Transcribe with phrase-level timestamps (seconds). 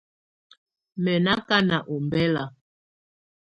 [1.03, 2.43] Mɛ nɔ́ ákana ɔmbɛla.